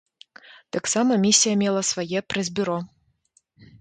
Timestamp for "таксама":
0.77-1.17